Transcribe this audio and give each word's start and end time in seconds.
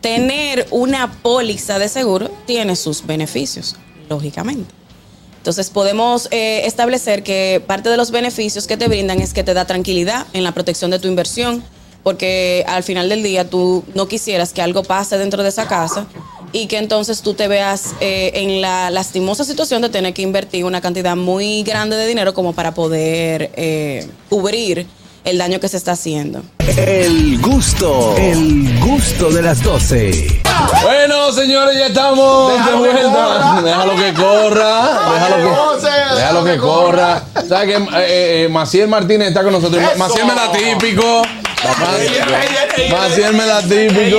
tener 0.00 0.66
una 0.70 1.12
póliza 1.22 1.78
de 1.78 1.88
seguro 1.88 2.30
tiene 2.46 2.76
sus 2.76 3.06
beneficios, 3.06 3.76
lógicamente. 4.08 4.78
Entonces 5.38 5.70
podemos 5.70 6.28
eh, 6.30 6.62
establecer 6.66 7.22
que 7.22 7.62
parte 7.66 7.88
de 7.88 7.96
los 7.96 8.10
beneficios 8.10 8.66
que 8.66 8.76
te 8.76 8.88
brindan 8.88 9.20
es 9.20 9.32
que 9.32 9.44
te 9.44 9.54
da 9.54 9.64
tranquilidad 9.64 10.26
en 10.32 10.44
la 10.44 10.52
protección 10.52 10.90
de 10.90 10.98
tu 10.98 11.08
inversión, 11.08 11.62
porque 12.02 12.64
al 12.68 12.82
final 12.82 13.08
del 13.08 13.22
día 13.22 13.48
tú 13.48 13.84
no 13.94 14.08
quisieras 14.08 14.52
que 14.52 14.62
algo 14.62 14.82
pase 14.82 15.16
dentro 15.16 15.42
de 15.42 15.48
esa 15.48 15.66
casa 15.66 16.06
y 16.52 16.66
que 16.66 16.78
entonces 16.78 17.22
tú 17.22 17.34
te 17.34 17.48
veas 17.48 17.94
eh, 18.00 18.32
en 18.34 18.60
la 18.60 18.90
lastimosa 18.90 19.44
situación 19.44 19.82
de 19.82 19.88
tener 19.88 20.14
que 20.14 20.22
invertir 20.22 20.64
una 20.64 20.80
cantidad 20.80 21.16
muy 21.16 21.62
grande 21.62 21.96
de 21.96 22.06
dinero 22.06 22.34
como 22.34 22.52
para 22.52 22.74
poder 22.74 23.50
eh, 23.56 24.08
cubrir 24.28 24.86
el 25.24 25.38
daño 25.38 25.60
que 25.60 25.68
se 25.68 25.76
está 25.76 25.92
haciendo. 25.92 26.42
El 26.58 27.40
gusto, 27.40 28.14
el 28.16 28.78
gusto 28.80 29.30
de 29.30 29.42
las 29.42 29.62
12. 29.62 30.42
Bueno, 30.82 31.32
señores, 31.32 31.76
ya 31.76 31.86
estamos 31.86 32.64
de 32.64 32.72
vuelta. 32.72 33.60
Déjalo 33.64 33.96
que 33.96 34.12
corra. 34.14 35.12
Déjalo 35.12 35.36
que, 35.36 36.16
déjalo 36.16 36.44
que 36.44 36.56
corra. 36.56 37.22
¿Sabes 37.48 37.76
que 37.76 37.82
eh, 37.98 38.44
eh, 38.44 38.48
Maciel 38.50 38.88
Martínez 38.88 39.28
está 39.28 39.42
con 39.42 39.52
nosotros? 39.52 39.82
Maciel 39.96 40.26
me 40.26 40.34
da 40.34 40.52
típico. 40.52 41.22
Maciel 42.90 43.32
me 43.34 43.44
da 43.44 43.60
típico. 43.62 44.18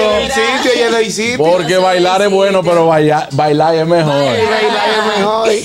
Porque 1.38 1.78
bailar 1.78 2.22
es 2.22 2.30
bueno, 2.30 2.64
pero 2.64 2.88
bailar, 2.88 3.30
bailar 3.32 3.76
es 3.76 3.88
mejor. 3.88 4.36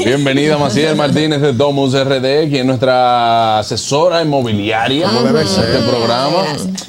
Bienvenida 0.05 0.59
Maciel 0.59 0.97
Martínez 0.97 1.41
de 1.41 1.53
Domus 1.53 1.95
RD, 1.95 2.49
quien 2.49 2.61
es 2.61 2.65
nuestra 2.67 3.59
asesora 3.59 4.23
inmobiliaria 4.23 5.09
de 5.09 5.43
este 5.43 5.79
programa. 5.89 6.45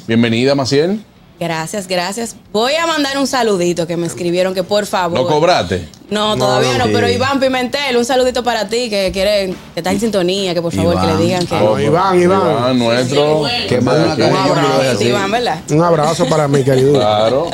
Bienvenida 0.06 0.54
Maciel. 0.54 1.00
Gracias, 1.38 1.86
gracias. 1.86 2.34
Voy 2.50 2.74
a 2.74 2.86
mandar 2.86 3.18
un 3.18 3.26
saludito 3.26 3.86
que 3.86 3.96
me 3.96 4.06
escribieron 4.06 4.54
que 4.54 4.62
por 4.62 4.86
favor. 4.86 5.18
¿Lo 5.18 5.26
cobraste? 5.26 5.86
No, 6.08 6.36
todavía 6.36 6.78
no, 6.78 6.86
pero 6.86 7.10
Iván 7.10 7.38
Pimentel, 7.40 7.96
un 7.96 8.04
saludito 8.04 8.42
para 8.42 8.68
ti 8.68 8.88
que 8.88 9.10
quiere, 9.12 9.54
que 9.74 9.80
está 9.80 9.92
en 9.92 10.00
sintonía, 10.00 10.54
que 10.54 10.62
por 10.62 10.72
favor 10.72 10.98
que 10.98 11.06
le 11.06 11.16
digan 11.18 11.46
que. 11.46 11.54
Oh, 11.56 11.78
Iván, 11.78 12.20
Iván. 12.20 12.40
Iván, 12.40 12.78
nuestro. 12.78 13.42
Que 13.68 13.78
una 13.78 13.92
Un 13.92 14.36
abrazo, 14.36 14.80
así. 14.94 15.04
Iván, 15.08 15.30
¿verdad? 15.30 15.60
Un 15.70 15.82
abrazo 15.82 16.26
para 16.26 16.48
mi 16.48 16.64
querido. 16.64 16.94
Claro. 17.06 17.50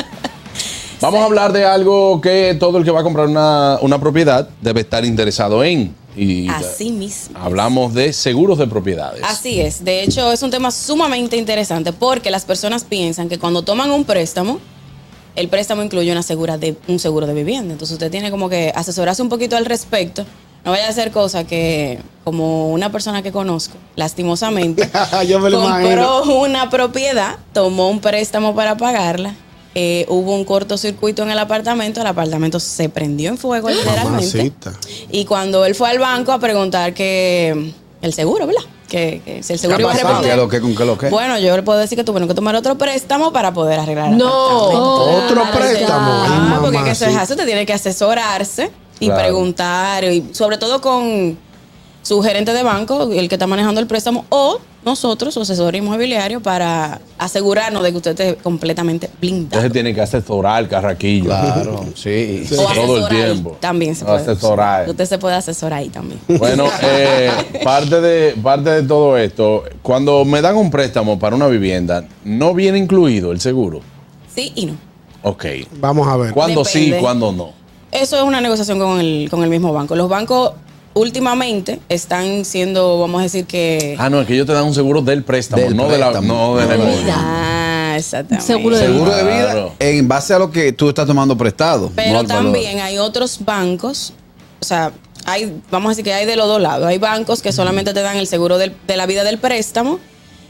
Vamos 1.00 1.20
a 1.20 1.24
hablar 1.24 1.52
de 1.52 1.64
algo 1.64 2.20
que 2.20 2.56
todo 2.60 2.78
el 2.78 2.84
que 2.84 2.92
va 2.92 3.00
a 3.00 3.02
comprar 3.02 3.26
una, 3.26 3.76
una 3.80 3.98
propiedad 3.98 4.48
debe 4.60 4.82
estar 4.82 5.04
interesado 5.04 5.64
en. 5.64 5.92
Y 6.16 6.48
Así 6.48 6.90
mismo. 6.90 7.38
hablamos 7.38 7.94
de 7.94 8.12
seguros 8.12 8.58
de 8.58 8.66
propiedades. 8.66 9.22
Así 9.24 9.60
es. 9.60 9.84
De 9.84 10.02
hecho, 10.02 10.30
es 10.32 10.42
un 10.42 10.50
tema 10.50 10.70
sumamente 10.70 11.36
interesante 11.36 11.92
porque 11.92 12.30
las 12.30 12.44
personas 12.44 12.84
piensan 12.84 13.28
que 13.28 13.38
cuando 13.38 13.62
toman 13.62 13.90
un 13.90 14.04
préstamo, 14.04 14.58
el 15.34 15.48
préstamo 15.48 15.82
incluye 15.82 16.12
una 16.12 16.22
segura 16.22 16.58
de, 16.58 16.76
un 16.88 16.98
seguro 16.98 17.26
de 17.26 17.34
vivienda. 17.34 17.72
Entonces 17.72 17.94
usted 17.94 18.10
tiene 18.10 18.30
como 18.30 18.48
que 18.48 18.72
asesorarse 18.74 19.22
un 19.22 19.28
poquito 19.28 19.56
al 19.56 19.64
respecto. 19.64 20.26
No 20.64 20.70
vaya 20.70 20.86
a 20.86 20.90
hacer 20.90 21.10
cosa 21.10 21.44
que, 21.44 21.98
como 22.22 22.70
una 22.70 22.92
persona 22.92 23.22
que 23.22 23.32
conozco, 23.32 23.76
lastimosamente, 23.96 24.88
Yo 25.26 25.40
me 25.40 25.50
lo 25.50 25.60
compró 25.60 26.22
una 26.40 26.70
propiedad, 26.70 27.36
tomó 27.52 27.90
un 27.90 28.00
préstamo 28.00 28.54
para 28.54 28.76
pagarla. 28.76 29.34
Eh, 29.74 30.04
hubo 30.08 30.34
un 30.34 30.44
cortocircuito 30.44 31.22
en 31.22 31.30
el 31.30 31.38
apartamento, 31.38 32.00
el 32.00 32.06
apartamento 32.06 32.60
se 32.60 32.88
prendió 32.88 33.30
en 33.30 33.38
fuego 33.38 33.70
literalmente. 33.70 34.36
Mamacita. 34.36 34.72
Y 35.10 35.24
cuando 35.24 35.64
él 35.64 35.74
fue 35.74 35.90
al 35.90 35.98
banco 35.98 36.32
a 36.32 36.38
preguntar 36.38 36.92
que 36.94 37.72
el 38.02 38.12
seguro, 38.12 38.46
¿verdad? 38.46 38.62
Que, 38.88 39.22
que 39.24 39.42
si 39.42 39.54
el 39.54 39.58
seguro 39.58 39.78
¿Qué 39.78 39.82
iba 39.84 39.90
a 39.90 39.94
responder. 39.94 40.30
¿Qué 40.32 40.36
lo 40.36 40.48
que, 40.50 40.60
con 40.60 40.74
qué 40.76 40.84
lo 40.84 40.98
que? 40.98 41.08
Bueno, 41.08 41.38
yo 41.38 41.56
le 41.56 41.62
puedo 41.62 41.78
decir 41.78 41.96
que 41.96 42.04
tuvieron 42.04 42.28
que 42.28 42.34
tomar 42.34 42.54
otro 42.54 42.76
préstamo 42.76 43.32
para 43.32 43.54
poder 43.54 43.80
arreglar 43.80 44.10
el 44.12 44.18
No. 44.18 44.26
apartamento. 44.26 45.24
Otro 45.24 45.42
préstamo. 45.58 46.12
Ah, 46.26 46.58
porque 46.60 46.84
que 46.84 46.94
se 46.94 47.06
mamacita. 47.06 47.22
hace, 47.22 47.32
usted 47.32 47.46
tiene 47.46 47.64
que 47.64 47.72
asesorarse 47.72 48.70
y 49.00 49.06
Claro. 49.06 49.22
preguntar, 49.22 50.04
y 50.04 50.28
sobre 50.34 50.58
todo 50.58 50.82
con 50.82 51.38
su 52.02 52.20
gerente 52.22 52.52
de 52.52 52.62
banco, 52.62 53.10
el 53.12 53.28
que 53.30 53.36
está 53.36 53.46
manejando 53.46 53.80
el 53.80 53.86
préstamo, 53.86 54.26
o 54.28 54.58
nosotros, 54.84 55.32
su 55.34 55.40
asesor 55.40 55.76
inmobiliario, 55.76 56.40
para 56.40 57.00
asegurarnos 57.18 57.82
de 57.82 57.90
que 57.90 57.96
usted 57.96 58.10
esté 58.10 58.36
completamente 58.42 59.08
blindado. 59.20 59.44
Entonces 59.44 59.72
tiene 59.72 59.94
que 59.94 60.00
asesorar, 60.00 60.68
carraquillo. 60.68 61.26
Claro, 61.26 61.84
sí. 61.94 62.44
O 62.52 62.74
Todo 62.74 63.08
el 63.08 63.08
tiempo. 63.08 63.56
También 63.60 63.94
se 63.94 64.04
puede. 64.04 64.18
Asesorar. 64.18 64.88
Usted 64.88 65.06
se 65.06 65.18
puede 65.18 65.36
asesorar 65.36 65.80
ahí 65.80 65.88
también. 65.88 66.20
Bueno, 66.26 66.66
eh, 66.82 67.30
parte, 67.62 68.00
de, 68.00 68.32
parte 68.42 68.70
de 68.70 68.82
todo 68.82 69.16
esto, 69.16 69.64
cuando 69.82 70.24
me 70.24 70.40
dan 70.40 70.56
un 70.56 70.70
préstamo 70.70 71.18
para 71.18 71.36
una 71.36 71.46
vivienda, 71.46 72.04
¿no 72.24 72.54
viene 72.54 72.78
incluido 72.78 73.32
el 73.32 73.40
seguro? 73.40 73.80
Sí 74.34 74.52
y 74.54 74.66
no. 74.66 74.74
Ok. 75.22 75.44
Vamos 75.78 76.08
a 76.08 76.16
ver. 76.16 76.32
¿Cuándo 76.32 76.64
sí 76.64 76.78
y 76.78 76.84
Depende. 76.86 77.02
cuándo 77.02 77.32
no? 77.32 77.52
Eso 77.92 78.16
es 78.16 78.22
una 78.22 78.40
negociación 78.40 78.78
con 78.78 78.98
el, 78.98 79.28
con 79.30 79.44
el 79.44 79.50
mismo 79.50 79.72
banco. 79.72 79.94
Los 79.94 80.08
bancos 80.08 80.52
últimamente 80.94 81.80
están 81.88 82.44
siendo, 82.44 83.00
vamos 83.00 83.20
a 83.20 83.22
decir 83.24 83.46
que... 83.46 83.96
Ah, 83.98 84.10
no, 84.10 84.20
es 84.20 84.26
que 84.26 84.34
ellos 84.34 84.46
te 84.46 84.52
dan 84.52 84.64
un 84.64 84.74
seguro 84.74 85.00
del 85.02 85.22
préstamo, 85.24 85.62
Del 85.62 85.76
no, 85.76 85.88
De 85.88 85.98
la, 85.98 86.10
no 86.20 86.56
de 86.56 86.66
la 86.66 86.76
No. 86.76 86.84
Ah, 87.10 87.94
exactamente. 87.96 88.46
Seguro 88.46 88.76
de 88.76 88.86
Seguro 88.86 89.14
de 89.14 89.22
vida 89.24 89.42
Claro. 89.52 89.72
en 89.78 90.08
base 90.08 90.34
a 90.34 90.38
lo 90.38 90.50
que 90.50 90.72
tú 90.72 90.88
estás 90.88 91.06
tomando 91.06 91.36
prestado. 91.36 91.86
no 91.88 91.92
Pero 91.96 92.24
también 92.24 92.80
hay 92.80 92.98
otros 92.98 93.44
bancos, 93.44 94.12
o 94.60 94.64
sea, 94.64 94.92
hay, 95.24 95.60
vamos 95.70 95.88
a 95.88 95.90
decir 95.90 96.04
que 96.04 96.12
hay 96.12 96.26
de 96.26 96.36
los 96.36 96.46
dos 96.48 96.60
lados. 96.60 96.86
Hay 96.86 96.98
bancos 96.98 97.42
que 97.42 97.52
solamente 97.52 97.94
te 97.94 98.02
dan 98.02 98.16
el 98.16 98.26
seguro 98.26 98.58
del- 98.58 98.74
de 98.86 98.96
la 98.96 99.06
vida 99.06 99.22
del 99.24 99.38
préstamo 99.38 99.98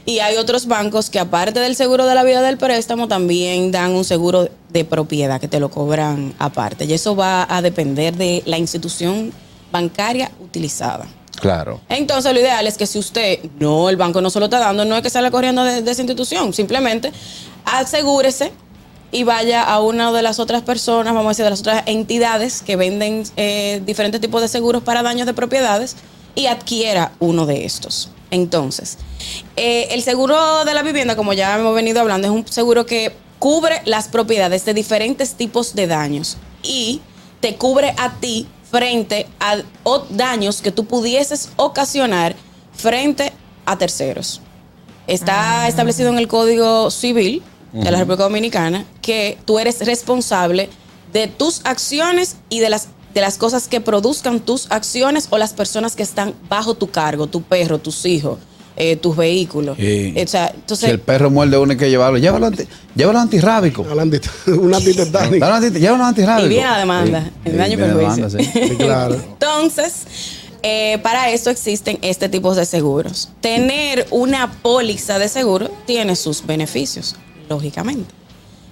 y 0.05 0.19
hay 0.19 0.35
otros 0.37 0.65
bancos 0.67 1.09
que 1.09 1.19
aparte 1.19 1.59
del 1.59 1.75
seguro 1.75 2.05
de 2.05 2.15
la 2.15 2.23
vida 2.23 2.41
del 2.41 2.57
préstamo 2.57 3.07
también 3.07 3.71
dan 3.71 3.91
un 3.91 4.03
seguro 4.03 4.49
de 4.69 4.83
propiedad 4.83 5.39
que 5.39 5.47
te 5.47 5.59
lo 5.59 5.69
cobran 5.69 6.33
aparte. 6.39 6.85
Y 6.85 6.93
eso 6.93 7.15
va 7.15 7.45
a 7.47 7.61
depender 7.61 8.15
de 8.15 8.41
la 8.45 8.57
institución 8.57 9.31
bancaria 9.73 10.31
utilizada. 10.39 11.05
Claro. 11.41 11.81
Entonces, 11.89 12.31
lo 12.31 12.39
ideal 12.39 12.65
es 12.67 12.77
que 12.77 12.87
si 12.87 12.99
usted, 12.99 13.39
no, 13.59 13.89
el 13.89 13.97
banco 13.97 14.21
no 14.21 14.29
se 14.29 14.39
lo 14.39 14.45
está 14.45 14.59
dando, 14.59 14.85
no 14.85 14.95
es 14.95 15.01
que 15.01 15.09
salga 15.09 15.31
corriendo 15.31 15.65
de, 15.65 15.81
de 15.81 15.91
esa 15.91 16.01
institución, 16.01 16.53
simplemente 16.53 17.11
asegúrese 17.65 18.53
y 19.11 19.23
vaya 19.23 19.63
a 19.63 19.79
una 19.79 20.11
de 20.11 20.21
las 20.21 20.39
otras 20.39 20.61
personas, 20.61 21.13
vamos 21.13 21.27
a 21.27 21.29
decir, 21.29 21.43
de 21.43 21.49
las 21.49 21.59
otras 21.59 21.83
entidades 21.85 22.61
que 22.61 22.75
venden 22.75 23.23
eh, 23.35 23.81
diferentes 23.85 24.21
tipos 24.21 24.41
de 24.41 24.47
seguros 24.47 24.83
para 24.83 25.03
daños 25.03 25.25
de 25.27 25.33
propiedades 25.33 25.95
y 26.35 26.45
adquiera 26.45 27.11
uno 27.19 27.45
de 27.45 27.65
estos. 27.65 28.09
Entonces, 28.31 28.97
eh, 29.55 29.89
el 29.91 30.01
seguro 30.01 30.65
de 30.65 30.73
la 30.73 30.81
vivienda, 30.81 31.15
como 31.15 31.33
ya 31.33 31.57
hemos 31.57 31.75
venido 31.75 32.01
hablando, 32.01 32.27
es 32.27 32.33
un 32.33 32.47
seguro 32.47 32.85
que 32.85 33.13
cubre 33.37 33.81
las 33.85 34.07
propiedades 34.07 34.65
de 34.65 34.73
diferentes 34.73 35.33
tipos 35.33 35.75
de 35.75 35.87
daños 35.87 36.37
y 36.63 37.01
te 37.39 37.55
cubre 37.55 37.93
a 37.97 38.13
ti 38.13 38.47
frente 38.73 39.27
a 39.39 39.59
daños 40.09 40.63
que 40.63 40.71
tú 40.71 40.85
pudieses 40.85 41.49
ocasionar 41.57 42.35
frente 42.75 43.31
a 43.67 43.77
terceros. 43.77 44.41
Está 45.05 45.67
establecido 45.67 46.09
en 46.09 46.17
el 46.17 46.27
Código 46.27 46.89
Civil 46.89 47.43
de 47.71 47.91
la 47.91 47.99
República 47.99 48.23
Dominicana 48.23 48.83
que 49.03 49.37
tú 49.45 49.59
eres 49.59 49.85
responsable 49.85 50.69
de 51.11 51.27
tus 51.27 51.61
acciones 51.65 52.37
y 52.49 52.61
de 52.61 52.69
las 52.71 52.87
de 53.13 53.21
las 53.21 53.37
cosas 53.37 53.67
que 53.67 53.79
produzcan 53.79 54.39
tus 54.39 54.71
acciones 54.71 55.27
o 55.29 55.37
las 55.37 55.53
personas 55.53 55.95
que 55.95 56.01
están 56.01 56.33
bajo 56.49 56.73
tu 56.73 56.89
cargo, 56.89 57.27
tu 57.27 57.43
perro, 57.43 57.77
tus 57.77 58.07
hijos, 58.07 58.39
eh, 58.75 58.95
tus 58.95 59.15
vehículos. 59.15 59.77
Sí. 59.77 60.13
Eh, 60.15 60.23
o 60.23 60.27
sea, 60.27 60.53
Si 60.75 60.85
el 60.87 60.99
perro 60.99 61.29
muerde 61.29 61.57
uno 61.57 61.71
hay 61.71 61.77
que 61.77 61.89
llevarlo. 61.89 62.17
Llévalo, 62.17 62.47
anti, 62.47 62.63
llévalo 62.95 63.19
antirrábico. 63.19 63.85
Hablando 63.89 64.17
de- 64.17 64.51
Una 64.53 64.77
antitetánica. 64.83 65.47
Dale 65.49 65.67
anti- 65.67 65.79
Llévalo 65.79 66.03
antirrábico. 66.05 66.45
y 66.47 66.49
viene 66.49 66.67
la 66.69 66.77
demanda, 66.79 67.21
Sí, 67.23 67.31
el 67.45 67.51
sí, 67.51 67.57
daño 67.57 67.77
perjuicio. 67.77 68.27
demanda, 68.29 68.29
sí. 68.29 68.67
Sí, 68.69 68.75
claro. 68.77 69.15
Entonces, 69.15 69.93
eh, 70.63 70.97
para 71.03 71.29
esto 71.29 71.49
existen 71.49 71.99
este 72.01 72.29
tipo 72.29 72.55
de 72.55 72.65
seguros. 72.65 73.29
Tener 73.41 74.07
una 74.11 74.51
póliza 74.51 75.19
de 75.19 75.27
seguro 75.27 75.69
tiene 75.85 76.15
sus 76.15 76.45
beneficios, 76.45 77.15
lógicamente. 77.49 78.13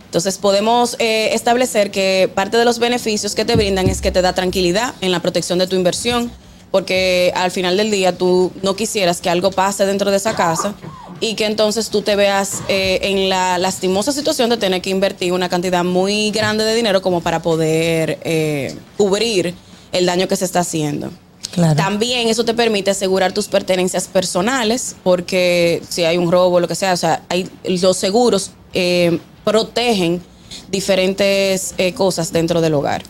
Entonces 0.06 0.38
podemos 0.38 0.98
eh, 1.00 1.30
establecer 1.34 1.90
que 1.92 2.30
parte 2.34 2.58
de 2.58 2.66
los 2.66 2.80
beneficios 2.80 3.34
que 3.34 3.46
te 3.46 3.56
brindan 3.56 3.88
es 3.88 4.02
que 4.02 4.12
te 4.12 4.22
da 4.22 4.34
tranquilidad 4.34 4.94
en 5.00 5.12
la 5.12 5.22
protección 5.22 5.58
de 5.60 5.68
tu 5.68 5.78
inversión, 5.78 6.30
porque 6.72 7.32
al 7.36 7.52
final 7.52 7.78
del 7.78 7.92
día 7.92 8.18
tú 8.18 8.52
no 8.62 8.76
quisieras 8.76 9.22
que 9.22 9.30
algo 9.30 9.52
pase 9.52 9.86
dentro 9.86 10.10
de 10.10 10.18
esa 10.18 10.36
casa 10.36 10.74
y 11.20 11.36
que 11.36 11.46
entonces 11.46 11.90
tú 11.90 12.02
te 12.02 12.16
veas 12.16 12.62
eh, 12.68 13.00
en 13.04 13.30
la 13.30 13.58
lastimosa 13.58 14.12
situación 14.12 14.50
de 14.50 14.58
tener 14.58 14.82
que 14.82 14.90
invertir 14.90 15.34
una 15.34 15.50
cantidad 15.50 15.84
muy 15.84 16.32
grande 16.32 16.64
de 16.64 16.74
dinero 16.74 17.02
como 17.02 17.22
para 17.22 17.42
poder 17.42 18.20
eh, 18.24 18.76
cubrir 18.98 19.54
el 19.92 20.06
daño 20.06 20.28
que 20.28 20.36
se 20.36 20.46
está 20.46 20.62
haciendo. 20.62 21.12
Claro. 21.52 21.76
También 21.76 22.30
eso 22.30 22.46
te 22.46 22.54
permite 22.54 22.92
asegurar 22.92 23.34
tus 23.34 23.48
pertenencias 23.48 24.08
personales, 24.08 24.96
porque 25.04 25.84
si 25.90 26.06
hay 26.06 26.18
un 26.18 26.32
robo, 26.32 26.60
lo 26.60 26.68
que 26.68 26.76
sea, 26.76 26.94
o 26.94 26.98
sea, 26.98 27.24
hay, 27.28 27.50
los 27.66 27.98
seguros 27.98 28.52
eh, 28.74 29.20
protegen 29.44 30.22
diferentes 30.70 31.74
eh, 31.78 31.94
cosas 31.94 32.32
dentro 32.32 32.62
del 32.62 32.74
hogar. 32.74 33.04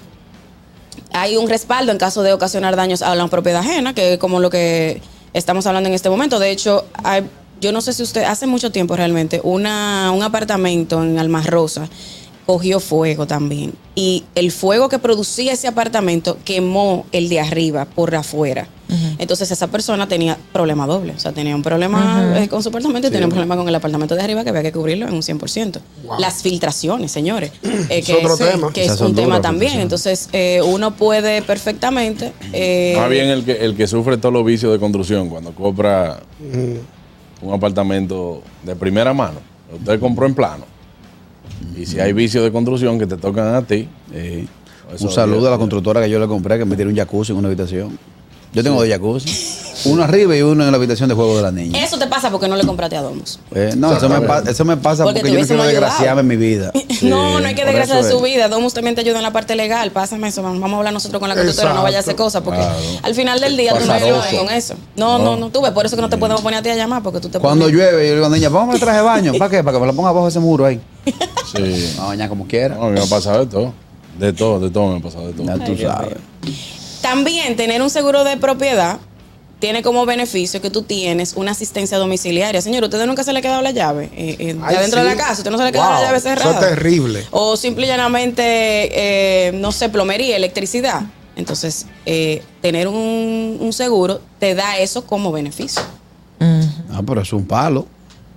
Hay 1.13 1.37
un 1.37 1.49
respaldo 1.49 1.91
en 1.91 1.97
caso 1.97 2.23
de 2.23 2.33
ocasionar 2.33 2.75
daños 2.75 3.01
a 3.01 3.13
la 3.15 3.27
propiedad 3.27 3.61
ajena, 3.61 3.93
que 3.93 4.13
es 4.13 4.19
como 4.19 4.39
lo 4.39 4.49
que 4.49 5.01
estamos 5.33 5.65
hablando 5.67 5.89
en 5.89 5.95
este 5.95 6.09
momento. 6.09 6.39
De 6.39 6.51
hecho, 6.51 6.85
hay- 7.03 7.23
yo 7.59 7.71
no 7.71 7.81
sé 7.81 7.93
si 7.93 8.01
usted, 8.03 8.23
hace 8.23 8.47
mucho 8.47 8.71
tiempo 8.71 8.95
realmente, 8.95 9.39
una, 9.43 10.11
un 10.15 10.23
apartamento 10.23 11.03
en 11.03 11.19
Almas 11.19 11.45
Rosa 11.45 11.87
cogió 12.45 12.79
fuego 12.79 13.27
también. 13.27 13.73
Y 13.93 14.23
el 14.35 14.51
fuego 14.51 14.89
que 14.89 14.99
producía 14.99 15.53
ese 15.53 15.67
apartamento 15.67 16.37
quemó 16.43 17.05
el 17.11 17.29
de 17.29 17.39
arriba 17.39 17.85
por 17.85 18.15
afuera. 18.15 18.67
Entonces 19.21 19.51
esa 19.51 19.67
persona 19.67 20.07
tenía 20.07 20.35
problema 20.51 20.87
doble. 20.87 21.13
O 21.15 21.19
sea, 21.19 21.31
tenía 21.31 21.55
un 21.55 21.61
problema 21.61 22.39
eh, 22.41 22.49
con 22.49 22.63
su 22.63 22.69
apartamento 22.69 23.07
y 23.07 23.11
tenía 23.11 23.27
un 23.27 23.31
problema 23.31 23.55
con 23.55 23.67
el 23.69 23.75
apartamento 23.75 24.15
de 24.15 24.23
arriba 24.23 24.43
que 24.43 24.49
había 24.49 24.63
que 24.63 24.71
cubrirlo 24.71 25.07
en 25.07 25.13
un 25.13 25.21
100%. 25.21 25.79
Las 26.17 26.41
filtraciones, 26.41 27.11
señores. 27.11 27.51
eh, 27.89 28.01
que 28.01 28.15
otro 28.15 28.35
tema. 28.35 28.73
Que 28.73 28.85
es 28.85 28.99
un 28.99 29.13
tema 29.13 29.39
también. 29.39 29.79
Entonces 29.79 30.27
eh, 30.33 30.59
uno 30.65 30.95
puede 30.95 31.43
perfectamente... 31.43 32.33
eh, 32.51 32.95
Más 32.97 33.09
bien 33.11 33.27
el 33.29 33.45
que, 33.45 33.63
el 33.63 33.75
que 33.75 33.85
sufre 33.85 34.17
todos 34.17 34.33
los 34.33 34.43
vicios 34.43 34.73
de 34.73 34.79
construcción 34.79 35.29
cuando 35.29 35.53
compra 35.53 36.19
un 37.43 37.53
apartamento 37.53 38.41
de 38.63 38.75
primera 38.75 39.13
mano. 39.13 39.39
Usted 39.71 39.99
compró 39.99 40.25
en 40.25 40.33
plano. 40.33 40.65
Y 41.77 41.85
si 41.85 41.99
hay 41.99 42.11
vicios 42.11 42.43
de 42.43 42.51
construcción 42.51 42.97
que 42.97 43.05
te 43.05 43.17
tocan 43.17 43.53
a 43.53 43.61
ti. 43.61 43.87
Eh, 44.13 44.47
un 44.99 45.11
saludo 45.11 45.47
a 45.47 45.51
la 45.51 45.57
constructora 45.59 46.01
que 46.01 46.09
yo 46.09 46.19
le 46.19 46.27
compré 46.27 46.57
que 46.57 46.65
me 46.65 46.75
tiene 46.75 46.89
un 46.91 46.97
jacuzzi 46.97 47.33
en 47.33 47.37
una 47.37 47.47
habitación. 47.49 47.99
Yo 48.53 48.63
tengo 48.63 48.79
dos 48.79 48.87
jacuzzi. 48.89 49.59
Uno 49.85 50.03
arriba 50.03 50.35
y 50.35 50.41
uno 50.43 50.63
en 50.63 50.69
la 50.71 50.77
habitación 50.77 51.09
de 51.09 51.15
juego 51.15 51.37
de 51.37 51.41
la 51.41 51.51
niña. 51.51 51.83
Eso 51.83 51.97
te 51.97 52.05
pasa 52.05 52.29
porque 52.29 52.47
no 52.47 52.55
le 52.55 52.65
compraste 52.65 52.97
a 52.97 53.01
Domus. 53.01 53.39
Eh, 53.55 53.73
no, 53.77 53.95
eso 53.95 54.07
me, 54.09 54.19
eso 54.51 54.63
me 54.65 54.77
pasa 54.77 55.03
Porque 55.03 55.21
porque, 55.21 55.33
yo 55.33 55.39
no 55.39 55.47
quiero 55.47 55.63
desgraciarme 55.63 56.21
en 56.21 56.27
mi 56.27 56.35
vida. 56.35 56.71
no, 57.01 57.39
no 57.39 57.47
hay 57.47 57.55
que 57.55 57.65
desgraciar 57.65 58.03
de 58.03 58.11
su 58.11 58.17
es. 58.17 58.23
vida. 58.23 58.47
Domus 58.47 58.73
también 58.75 58.93
te 58.93 59.01
ayuda 59.01 59.17
en 59.17 59.23
la 59.23 59.31
parte 59.33 59.55
legal. 59.55 59.89
Pásame 59.91 60.27
eso. 60.27 60.43
Vamos 60.43 60.59
vamos 60.59 60.75
a 60.75 60.77
hablar 60.79 60.93
nosotros 60.93 61.19
con 61.19 61.29
la 61.29 61.35
constructora. 61.35 61.73
No 61.73 61.81
vaya 61.81 61.97
a 61.97 61.99
hacer 62.01 62.15
cosas. 62.15 62.43
Porque 62.43 62.59
Claro. 62.59 62.75
al 63.01 63.15
final 63.15 63.39
del 63.39 63.57
día 63.57 63.73
tú 63.75 63.85
no 63.85 63.93
ayudas 63.93 64.27
con 64.27 64.49
eso. 64.49 64.75
No, 64.97 65.17
no, 65.17 65.35
no. 65.37 65.49
Tú 65.49 65.61
ves, 65.61 65.71
por 65.71 65.85
eso 65.85 65.95
que 65.95 66.01
no 66.03 66.09
te 66.09 66.17
podemos 66.17 66.41
poner 66.41 66.59
a 66.59 66.61
ti 66.61 66.69
a 66.69 66.75
llamar. 66.75 67.01
Porque 67.01 67.19
tú 67.19 67.29
te 67.29 67.39
Cuando 67.39 67.65
pones- 67.65 67.75
llueve, 67.75 68.07
yo 68.07 68.13
le 68.15 68.19
digo, 68.21 68.29
niña, 68.29 68.49
vamos 68.49 68.75
a 68.75 68.79
traje 68.79 68.97
de 68.97 69.03
baño. 69.03 69.31
¿Para 69.39 69.49
qué? 69.49 69.63
Para 69.63 69.77
que 69.77 69.81
me 69.81 69.87
la 69.87 69.93
ponga 69.93 70.09
abajo 70.09 70.25
de 70.25 70.29
ese 70.29 70.39
muro 70.39 70.65
ahí. 70.65 70.79
Sí. 71.55 71.93
No, 71.97 72.07
bañar 72.07 72.29
como 72.29 72.45
quiera. 72.45 72.75
No, 72.75 72.83
a 72.83 72.89
me 72.89 72.99
ha 73.01 73.05
pasado 73.05 73.39
de 73.39 73.47
todo. 73.47 73.73
De 74.19 74.33
todo, 74.33 74.59
de 74.59 74.69
todo 74.69 74.89
me 74.91 74.97
ha 74.99 75.01
pasado 75.01 75.25
de 75.27 75.33
todo. 75.33 75.45
Ya 75.47 75.65
tú 75.65 75.75
sabes. 75.75 76.17
También 77.01 77.55
tener 77.55 77.81
un 77.81 77.89
seguro 77.89 78.23
de 78.23 78.37
propiedad 78.37 78.99
tiene 79.59 79.83
como 79.83 80.05
beneficio 80.07 80.59
que 80.61 80.71
tú 80.71 80.81
tienes 80.81 81.33
una 81.35 81.51
asistencia 81.51 81.97
domiciliaria. 81.99 82.61
Señor, 82.61 82.83
¿usted 82.83 83.05
nunca 83.05 83.23
se 83.23 83.31
le 83.31 83.39
ha 83.39 83.41
quedado 83.43 83.61
la 83.61 83.71
llave 83.71 84.05
eh, 84.15 84.35
eh, 84.39 84.53
de 84.55 84.59
Ay, 84.63 84.75
adentro 84.75 85.01
sí. 85.01 85.07
de 85.07 85.15
la 85.15 85.21
casa? 85.21 85.33
¿Usted 85.33 85.51
no 85.51 85.57
se 85.57 85.63
le 85.63 85.69
ha 85.69 85.71
quedado 85.71 85.89
Wow, 85.91 85.99
la 85.99 86.05
llave 86.07 86.17
eso 86.17 86.27
cerrada? 86.29 86.53
es 86.53 86.59
terrible. 86.75 87.27
O 87.31 87.55
simple 87.57 87.85
y 87.85 87.89
llanamente, 87.89 88.41
eh, 88.43 89.51
no 89.53 89.71
sé, 89.71 89.89
plomería, 89.89 90.35
electricidad. 90.35 91.03
Entonces, 91.35 91.85
eh, 92.07 92.41
tener 92.61 92.87
un, 92.87 93.57
un 93.59 93.71
seguro 93.73 94.19
te 94.39 94.55
da 94.55 94.77
eso 94.79 95.05
como 95.05 95.31
beneficio. 95.31 95.81
Ah, 96.39 97.01
pero 97.05 97.21
es 97.21 97.31
un 97.31 97.45
palo. 97.45 97.85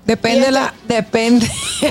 Depende 0.07 0.51
la, 0.51 0.73
depende. 0.87 1.47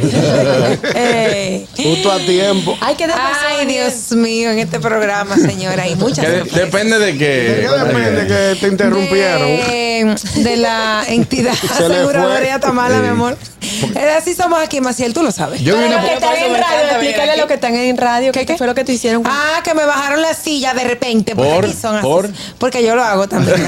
Eh, 0.95 1.65
Justo 1.75 2.12
a 2.12 2.19
tiempo. 2.19 2.77
Ay, 2.81 2.95
qué 2.95 3.06
Ay, 3.06 3.65
Dios 3.68 4.12
mío, 4.12 4.51
en 4.51 4.60
este 4.60 4.80
programa, 4.80 5.36
señora, 5.38 5.83
hay 5.83 5.95
muchas 5.95 6.25
Que 6.25 6.31
de- 6.31 6.44
depende 6.44 7.00
de 7.00 7.06
¿De 7.13 7.18
qué. 7.18 7.68
qué 7.68 7.86
depende 7.86 8.27
que 8.27 8.60
te 8.60 8.68
interrumpieron? 8.68 9.48
De, 9.48 10.15
de 10.44 10.57
la 10.57 11.04
entidad 11.07 11.54
aseguradora 11.54 12.60
fue. 12.60 12.71
mala, 12.71 13.00
mi 13.00 13.07
amor. 13.10 13.38
Es 13.63 14.15
así 14.18 14.33
somos 14.33 14.60
aquí, 14.62 14.81
Maciel, 14.81 15.13
tú 15.13 15.24
lo 15.24 15.31
sabes. 15.31 15.62
Yo 15.62 15.77
vi 15.77 15.86
una, 15.86 16.01
que 16.01 16.13
están 16.13 16.36
en 16.36 16.54
radio, 16.54 16.88
explícale 16.92 17.31
aquí. 17.31 17.39
lo 17.42 17.48
que 17.48 17.54
están 17.54 17.75
en 17.75 17.98
radio. 17.98 18.31
¿Qué, 18.31 18.45
qué? 18.45 18.57
fue 18.57 18.68
lo 18.68 18.75
que 18.75 18.83
te 18.83 18.94
hicieron? 18.94 19.24
Ah, 19.25 19.62
que 19.63 19.74
me 19.74 19.86
bajaron 19.86 20.21
la 20.21 20.33
silla 20.33 20.74
de 20.74 20.83
repente. 20.83 21.36
porque 21.36 21.51
¿Por? 21.54 21.65
aquí 21.65 21.74
son 21.74 21.95
así. 21.95 22.06
¿Por? 22.06 22.30
Porque 22.60 22.83
yo 22.86 22.95
lo 22.95 23.04
hago 23.04 23.27
también. 23.27 23.56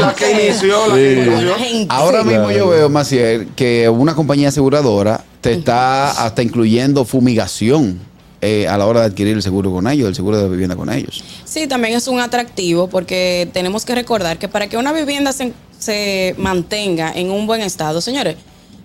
La 0.00 0.14
que 0.14 0.30
inició, 0.32 0.86
la 0.88 0.94
que 0.94 1.14
Sí. 1.24 1.30
inició. 1.30 1.54
Gente. 1.56 1.86
Ahora 1.94 2.22
mismo 2.24 2.50
yo 2.50 2.68
veo, 2.68 2.88
Maciel, 2.88 3.48
que 3.54 3.88
una 3.88 4.14
compañía 4.14 4.48
aseguradora 4.48 5.22
te 5.40 5.52
está 5.52 6.10
hasta 6.24 6.42
incluyendo 6.42 7.04
fumigación 7.04 8.00
eh, 8.42 8.66
a 8.68 8.76
la 8.78 8.86
hora 8.86 9.00
de 9.00 9.06
adquirir 9.06 9.34
el 9.36 9.42
seguro 9.42 9.70
con 9.70 9.86
ellos, 9.86 10.08
el 10.08 10.14
seguro 10.14 10.38
de 10.38 10.48
vivienda 10.48 10.74
con 10.76 10.90
ellos. 10.90 11.22
Sí, 11.44 11.66
también 11.66 11.94
es 11.94 12.08
un 12.08 12.20
atractivo 12.20 12.88
porque 12.88 13.48
tenemos 13.52 13.84
que 13.84 13.94
recordar 13.94 14.38
que 14.38 14.48
para 14.48 14.66
que 14.68 14.76
una 14.78 14.92
vivienda 14.92 15.32
se, 15.32 15.52
se 15.80 16.36
mantenga 16.38 17.12
en 17.12 17.30
un 17.30 17.48
buen 17.48 17.60
estado, 17.60 18.00
señores, 18.00 18.36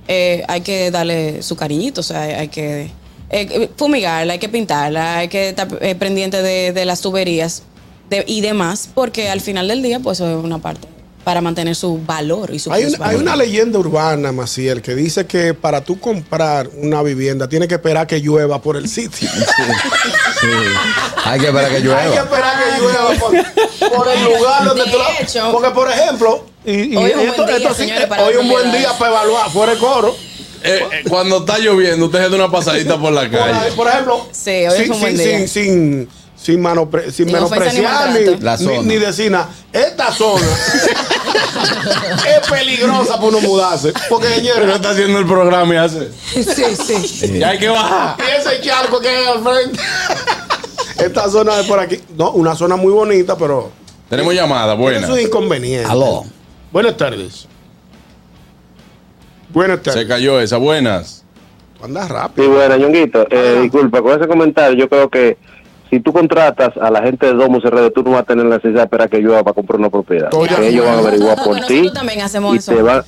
eh, 0.07 0.43
hay 0.47 0.61
que 0.61 0.89
darle 0.89 1.43
su 1.43 1.55
cariñito, 1.55 2.01
o 2.01 2.03
sea, 2.03 2.21
hay, 2.21 2.47
que 2.47 2.89
eh, 3.29 3.69
fumigarla, 3.75 4.33
hay 4.33 4.39
que 4.39 4.49
pintarla, 4.49 5.17
hay 5.19 5.27
que 5.27 5.49
estar 5.49 5.67
eh, 5.81 5.93
pendiente 5.93 6.41
de, 6.41 6.73
de 6.73 6.85
las 6.85 7.01
tuberías 7.01 7.61
y 8.27 8.41
demás, 8.41 8.89
porque 8.93 9.29
al 9.29 9.41
final 9.41 9.67
del 9.67 9.83
día, 9.83 9.99
pues 9.99 10.19
es 10.19 10.35
una 10.35 10.59
parte 10.59 10.94
para 11.25 11.41
mantener 11.41 11.75
su 11.75 11.97
valor 12.05 12.51
y 12.53 12.59
su 12.59 12.71
Hay, 12.71 12.85
un- 12.85 12.95
hay 13.01 13.15
una 13.17 13.35
leyenda 13.35 13.77
urbana, 13.79 14.31
Maciel, 14.31 14.81
que 14.81 14.95
dice 14.95 15.25
que 15.25 15.53
para 15.53 15.81
tú 15.81 15.99
comprar 15.99 16.69
una 16.77 17.01
vivienda 17.01 17.49
tienes 17.49 17.67
que 17.67 17.75
esperar 17.75 18.07
que 18.07 18.21
llueva 18.21 18.61
por 18.61 18.77
el 18.77 18.87
sitio. 18.87 19.27
Hay 21.25 21.39
que 21.39 21.47
esperar 21.47 21.69
que 21.69 21.75
Hay 21.77 21.81
que 21.81 21.87
llueva. 21.87 22.15
esperar 22.15 22.63
que 22.63 22.81
llueva 22.81 23.09
por, 23.19 23.89
por 23.97 24.07
el 24.09 24.23
lugar 24.23 24.65
donde 24.65 24.85
De 24.85 24.91
tú 24.91 24.97
la- 24.97 25.19
hecho- 25.19 25.51
Porque, 25.51 25.69
por 25.71 25.91
ejemplo, 25.91 26.45
y, 26.63 26.93
y 26.93 26.95
Hoy 26.95 27.09
es 27.11 27.15
un 27.17 27.21
esto, 27.23 27.43
buen 27.43 27.47
día, 27.47 27.57
esto 27.57 27.69
sí, 27.73 27.81
señores, 27.81 28.05
para 28.07 28.23
hoy 28.23 28.33
es 28.33 28.39
un 28.39 28.49
buen 28.49 28.71
día 28.71 28.93
para 28.97 29.11
evaluar 29.11 29.49
fuera 29.51 29.73
de 29.73 29.79
coro. 29.79 30.15
Eh, 30.63 30.79
eh, 30.91 31.03
cuando 31.09 31.39
está 31.39 31.57
lloviendo, 31.59 32.05
usted 32.05 32.23
se 32.23 32.29
da 32.29 32.35
una 32.35 32.51
pasadita 32.51 32.97
por 32.99 33.11
la 33.13 33.21
Por, 33.21 33.31
calle. 33.39 33.71
por 33.75 33.87
ejemplo, 33.87 34.27
Sí, 34.31 34.49
hoy 34.49 34.65
es 34.65 34.73
sin, 34.75 34.91
un 34.93 34.99
buen 35.01 35.17
sin, 35.17 35.25
día. 35.25 35.37
sin, 35.39 35.47
sin, 35.47 36.09
sin 36.09 36.09
sin 36.37 36.57
Sin 36.57 36.65
ofensa 36.65 37.23
ni 37.25 37.31
menospreciar 37.33 38.09
ni, 38.11 38.19
ni, 38.19 38.57
zona. 38.57 38.81
ni 38.83 38.95
decir 38.97 39.31
nada. 39.31 39.49
Esta 39.73 40.11
zona 40.11 40.45
es 41.35 42.47
peligrosa 42.49 43.15
para 43.15 43.27
uno 43.27 43.41
mudarse. 43.41 43.93
Porque, 44.09 44.27
señores, 44.27 44.75
está 44.75 44.91
haciendo 44.91 45.19
el 45.19 45.25
programa 45.25 45.73
y 45.73 45.77
hace. 45.77 46.11
sí, 46.11 46.75
sí. 46.75 47.37
Y 47.37 47.43
hay 47.43 47.57
que 47.57 47.69
bajar. 47.69 48.17
y 48.19 48.39
ese 48.41 48.61
charco 48.61 48.99
que 48.99 49.09
hay 49.09 49.25
al 49.25 49.43
frente. 49.43 49.79
Esta 50.99 51.29
zona 51.29 51.57
de 51.57 51.63
por 51.65 51.79
aquí, 51.79 51.99
no, 52.17 52.31
una 52.31 52.55
zona 52.55 52.75
muy 52.77 52.91
bonita, 52.93 53.37
pero 53.37 53.71
Tenemos 54.09 54.33
llamada, 54.33 54.75
tiene 54.77 54.81
buena. 54.81 55.07
sus 55.07 55.19
inconvenientes. 55.19 55.89
Aló. 55.89 56.23
Buenas 56.71 56.95
tardes. 56.97 57.47
Buenas 59.49 59.79
Se 59.83 59.91
tardes. 59.91 60.07
cayó 60.07 60.39
esa, 60.39 60.57
buenas. 60.57 61.23
Anda 61.83 62.07
rápido. 62.07 62.47
Sí, 62.47 62.51
bueno, 62.53 62.77
Ñonguito, 62.77 63.27
eh, 63.29 63.59
disculpa, 63.63 64.01
con 64.01 64.17
ese 64.17 64.27
comentario 64.27 64.77
yo 64.77 64.89
creo 64.89 65.09
que 65.09 65.37
si 65.89 65.99
tú 65.99 66.11
contratas 66.11 66.71
a 66.81 66.89
la 66.89 67.01
gente 67.03 67.25
de 67.27 67.33
Domus 67.33 67.63
RD, 67.63 67.91
tú 67.91 68.03
no 68.03 68.11
vas 68.11 68.21
a 68.21 68.23
tener 68.23 68.45
la 68.45 68.55
necesidad 68.55 68.79
de 68.81 68.83
esperar 68.85 69.09
que 69.09 69.19
llueva 69.19 69.43
para 69.43 69.53
comprar 69.53 69.79
una 69.79 69.89
propiedad. 69.89 70.29
Estoy 70.31 70.47
Que 70.49 70.67
ellos 70.69 70.85
van 70.85 70.95
a 70.95 70.99
averiguar 70.99 71.35
por 71.43 71.55
ti 71.55 71.61
nosotros 71.61 71.93
también 71.93 72.21
hacemos 72.21 72.53
y 72.55 72.57
eso. 72.57 72.73
te 72.73 72.81
van, 72.81 73.03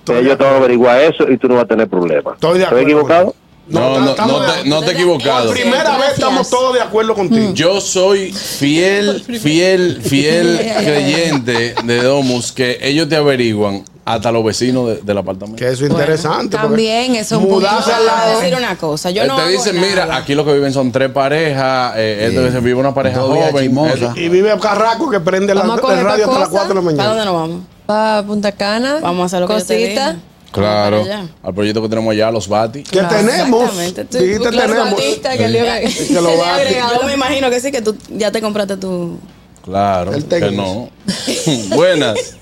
Estoy 0.00 0.18
ellos 0.18 0.36
te 0.38 0.44
van 0.44 0.52
a 0.54 0.56
averiguar 0.56 1.00
eso 1.00 1.30
y 1.30 1.38
tú 1.38 1.48
no 1.48 1.54
vas 1.54 1.64
a 1.64 1.68
tener 1.68 1.88
problemas. 1.88 2.34
Estoy 2.34 2.58
de 2.58 2.64
acuerdo. 2.64 2.82
equivocado? 2.84 3.34
No, 3.66 3.98
no, 3.98 4.14
no 4.14 4.40
de- 4.40 4.62
te, 4.62 4.68
no 4.68 4.80
te 4.80 4.84
he 4.84 4.88
Por 4.88 4.94
equivocado. 4.94 5.50
primera 5.52 5.82
Gracias. 5.84 5.98
vez 6.00 6.12
estamos 6.18 6.50
todos 6.50 6.74
de 6.74 6.82
acuerdo 6.82 7.14
contigo. 7.14 7.52
Yo 7.54 7.80
soy 7.80 8.30
fiel, 8.30 9.22
fiel, 9.40 10.02
fiel 10.02 10.60
creyente 10.84 11.74
de 11.82 12.02
Domus 12.02 12.52
que 12.52 12.76
ellos 12.82 13.08
te 13.08 13.16
averiguan 13.16 13.82
hasta 14.04 14.30
los 14.32 14.44
vecinos 14.44 14.88
de- 14.88 14.96
del 15.02 15.18
apartamento. 15.18 15.58
Que 15.58 15.70
eso 15.70 15.84
es 15.84 15.90
interesante. 15.90 16.56
también 16.56 17.14
eso 17.14 17.36
es 17.36 17.42
un 17.42 17.48
punto. 17.48 17.68
al 17.68 18.40
decir 18.40 18.54
una 18.56 18.76
cosa. 18.76 19.10
Yo 19.10 19.22
Eh, 19.22 19.26
no 19.26 19.36
te 19.36 19.48
dicen, 19.48 19.76
nada. 19.76 19.86
mira, 19.88 20.16
aquí 20.16 20.34
lo 20.34 20.44
que 20.44 20.52
viven 20.52 20.72
son 20.72 20.92
tres 20.92 21.10
parejas, 21.10 21.94
eh, 21.96 22.30
que 22.44 22.50
se 22.52 22.60
vive 22.60 22.74
una 22.80 22.92
pareja 22.94 23.20
días 23.24 23.50
joven. 23.50 23.76
eh, 23.88 24.10
Y 24.16 24.28
vive 24.28 24.54
Carraco 24.60 25.10
que 25.10 25.20
prende 25.20 25.54
la, 25.54 25.62
Vamos 25.62 25.80
el 25.90 26.04
radio 26.04 26.24
hasta 26.26 26.38
las 26.38 26.48
cosa. 26.48 26.60
4 26.66 26.68
de 26.68 26.74
la 26.74 26.80
¿Para 26.80 26.82
mañana. 26.96 27.08
dónde 27.08 27.24
nos 27.24 27.34
vamos? 27.34 27.62
Pa 27.86 28.24
Punta 28.26 28.52
Cana. 28.52 28.98
Vamos 29.00 29.22
a 29.22 29.26
hacer 29.26 29.40
lo 29.40 29.48
que 29.48 29.54
yo 29.58 29.64
te 29.64 29.80
Cosita. 29.80 30.10
dije. 30.12 30.22
Claro, 30.52 31.02
para 31.04 31.24
al 31.42 31.54
proyecto 31.54 31.82
que 31.82 31.88
tenemos 31.88 32.12
allá, 32.12 32.30
los 32.30 32.46
Bati. 32.46 32.84
Que 32.84 33.00
tenemos. 33.02 33.76
Dijiste 33.76 34.50
tenemos. 34.50 34.90
Batista, 34.92 35.36
que 35.36 35.48
le- 35.48 35.58
Que 36.06 36.20
lo 36.20 36.28
a- 36.44 36.58
Yo 37.00 37.06
me 37.06 37.14
imagino 37.14 37.50
que 37.50 37.58
sí, 37.60 37.72
que 37.72 37.82
tú 37.82 37.96
ya 38.10 38.30
te 38.30 38.40
compraste 38.40 38.76
tu... 38.76 39.18
Claro, 39.64 40.12
El 40.12 40.24
que 40.26 40.50
no. 40.52 40.90
Buenas. 41.74 42.36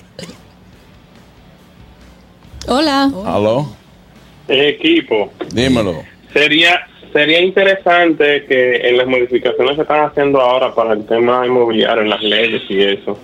Hola. 2.69 3.11
Aló, 3.27 3.67
equipo. 4.49 5.33
dímelo. 5.53 6.03
Sería 6.33 6.87
sería 7.13 7.41
interesante 7.41 8.45
que 8.47 8.89
en 8.89 8.97
las 8.97 9.07
modificaciones 9.07 9.77
que 9.77 9.83
están 9.83 10.05
haciendo 10.05 10.41
ahora 10.41 10.75
para 10.75 10.95
el 10.95 11.05
tema 11.05 11.47
inmobiliario, 11.47 12.03
en 12.03 12.11
las 12.11 12.23
leyes 12.23 12.63
y 12.69 12.83
eso, 12.83 13.19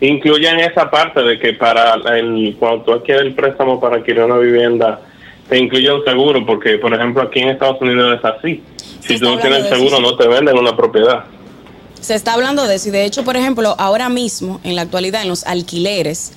incluyan 0.00 0.60
esa 0.60 0.90
parte 0.90 1.22
de 1.22 1.38
que 1.38 1.54
para 1.54 1.94
el 2.16 2.56
cuando 2.58 2.84
tú 2.84 2.92
adquieres 2.92 3.24
el 3.24 3.34
préstamo 3.34 3.80
para 3.80 3.96
adquirir 3.96 4.22
una 4.22 4.38
vivienda, 4.38 5.00
te 5.48 5.58
incluye 5.58 5.92
un 5.92 6.04
seguro, 6.04 6.46
porque 6.46 6.78
por 6.78 6.94
ejemplo 6.94 7.22
aquí 7.22 7.40
en 7.40 7.48
Estados 7.48 7.80
Unidos 7.80 8.18
es 8.18 8.24
así. 8.24 8.62
Sí, 9.00 9.14
Si 9.14 9.18
tú 9.18 9.30
no 9.34 9.38
tienes 9.38 9.68
seguro, 9.68 10.00
no 10.00 10.16
te 10.16 10.28
venden 10.28 10.56
una 10.56 10.76
propiedad. 10.76 11.24
Se 12.00 12.14
está 12.14 12.34
hablando 12.34 12.66
de 12.66 12.76
eso 12.76 12.88
y 12.88 12.92
de 12.92 13.04
hecho, 13.04 13.24
por 13.24 13.36
ejemplo, 13.36 13.74
ahora 13.78 14.08
mismo, 14.08 14.60
en 14.64 14.76
la 14.76 14.82
actualidad, 14.82 15.22
en 15.22 15.28
los 15.28 15.44
alquileres 15.44 16.36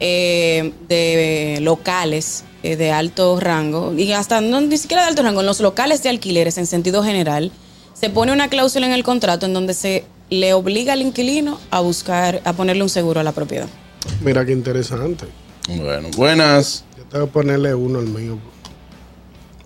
eh, 0.00 0.72
de 0.88 1.58
locales 1.62 2.44
eh, 2.62 2.76
de 2.76 2.90
alto 2.92 3.38
rango, 3.40 3.94
y 3.96 4.12
hasta 4.12 4.40
no 4.40 4.60
ni 4.60 4.76
siquiera 4.76 5.02
de 5.02 5.08
alto 5.08 5.22
rango, 5.22 5.40
en 5.40 5.46
los 5.46 5.60
locales 5.60 6.02
de 6.02 6.08
alquileres 6.08 6.58
en 6.58 6.66
sentido 6.66 7.02
general, 7.02 7.52
se 7.94 8.10
pone 8.10 8.32
una 8.32 8.48
cláusula 8.48 8.86
en 8.86 8.92
el 8.92 9.04
contrato 9.04 9.46
en 9.46 9.54
donde 9.54 9.74
se 9.74 10.04
le 10.28 10.52
obliga 10.52 10.92
al 10.92 11.02
inquilino 11.02 11.58
a 11.70 11.80
buscar, 11.80 12.42
a 12.44 12.52
ponerle 12.52 12.82
un 12.82 12.88
seguro 12.88 13.20
a 13.20 13.22
la 13.22 13.32
propiedad. 13.32 13.68
Mira 14.20 14.44
qué 14.44 14.52
interesante. 14.52 15.26
Bueno, 15.68 16.08
buenas. 16.16 16.84
Yo 16.96 17.04
tengo 17.04 17.26
que 17.26 17.32
ponerle 17.32 17.74
uno 17.74 17.98
al 17.98 18.06
mío. 18.06 18.38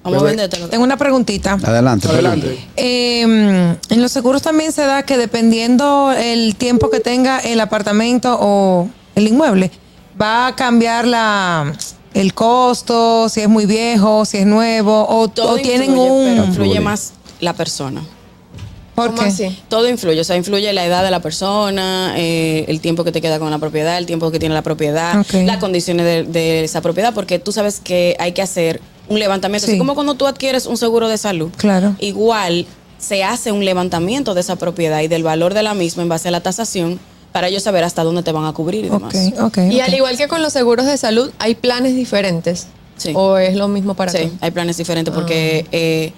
Vamos 0.03 0.23
a 0.23 0.27
vendértelo. 0.27 0.69
Tengo 0.69 0.85
una 0.85 0.97
preguntita. 0.97 1.59
Adelante. 1.63 2.09
Adelante. 2.09 2.59
Eh, 2.77 3.23
en 3.23 4.03
los 4.03 4.11
seguros 4.11 4.41
también 4.41 4.73
se 4.73 4.83
da 4.83 5.03
que 5.03 5.19
dependiendo 5.19 6.13
el 6.13 6.57
tiempo 6.57 6.89
que 6.89 7.01
tenga 7.01 7.39
el 7.39 7.61
apartamento 7.61 8.39
o 8.41 8.89
el 9.15 9.29
inmueble, 9.29 9.71
va 10.21 10.47
a 10.49 10.57
cambiar 10.57 11.07
la 11.07 11.73
el 12.15 12.35
costo, 12.35 13.29
si 13.29 13.41
es 13.41 13.49
muy 13.49 13.67
viejo, 13.67 14.25
si 14.25 14.39
es 14.39 14.47
nuevo, 14.47 15.07
o, 15.09 15.29
Todo 15.29 15.53
o 15.53 15.57
tienen 15.59 15.91
influye, 15.91 16.11
un... 16.11 16.25
pero 16.37 16.45
influye 16.47 16.81
más 16.81 17.13
la 17.41 17.53
persona. 17.55 18.03
¿Por 18.97 19.11
¿Cómo 19.11 19.23
qué? 19.23 19.29
así? 19.29 19.59
Todo 19.69 19.89
influye, 19.89 20.21
o 20.21 20.25
sea, 20.25 20.37
influye 20.37 20.71
la 20.73 20.85
edad 20.85 21.03
de 21.05 21.11
la 21.11 21.21
persona, 21.21 22.13
eh, 22.17 22.65
el 22.69 22.81
tiempo 22.81 23.05
que 23.05 23.13
te 23.13 23.21
queda 23.23 23.39
con 23.39 23.51
la 23.51 23.59
propiedad, 23.59 23.97
el 23.97 24.07
tiempo 24.07 24.31
que 24.31 24.39
tiene 24.39 24.55
la 24.55 24.63
propiedad, 24.63 25.25
las 25.33 25.57
condiciones 25.59 26.05
de, 26.05 26.25
de 26.25 26.65
esa 26.65 26.81
propiedad, 26.83 27.15
porque 27.15 27.39
tú 27.39 27.53
sabes 27.53 27.81
que 27.81 28.17
hay 28.19 28.33
que 28.33 28.43
hacer 28.43 28.81
un 29.09 29.19
levantamiento. 29.19 29.67
Sí. 29.67 29.73
Así 29.73 29.79
como 29.79 29.95
cuando 29.95 30.15
tú 30.17 30.27
adquieres 30.27 30.67
un 30.67 30.77
seguro 30.77 31.09
de 31.09 31.17
salud, 31.17 31.51
Claro. 31.57 31.95
igual 32.01 32.67
se 32.99 33.25
hace 33.25 33.53
un 33.53 33.65
levantamiento 33.65 34.35
de 34.35 34.41
esa 34.43 34.57
propiedad 34.57 35.01
y 35.01 35.09
del 35.09 35.23
valor 35.23 35.55
de 35.55 35.63
la 35.63 35.73
misma 35.75 36.03
en 36.03 36.09
base 36.11 36.29
a 36.29 36.31
la 36.33 36.41
tasación 36.43 37.01
para 37.33 37.49
ellos 37.49 37.63
saber 37.63 37.85
hasta 37.85 38.03
dónde 38.05 38.23
te 38.23 38.33
van 38.33 38.45
a 38.47 38.53
cubrir 38.53 38.85
y 38.85 38.89
demás. 38.89 39.15
Ok, 39.15 39.43
ok. 39.43 39.59
Y 39.71 39.81
al 39.81 39.95
igual 39.95 40.17
que 40.17 40.29
con 40.29 40.43
los 40.43 40.53
seguros 40.53 40.87
de 40.87 40.97
salud, 40.97 41.31
hay 41.39 41.55
planes 41.55 41.95
diferentes. 41.95 42.67
Sí. 42.97 43.13
¿O 43.15 43.37
es 43.39 43.55
lo 43.57 43.69
mismo 43.69 43.95
para 43.95 44.13
Sí, 44.13 44.19
todos? 44.19 44.33
hay 44.41 44.51
planes 44.51 44.77
diferentes 44.77 45.15
porque 45.15 45.67
eh, 45.73 46.13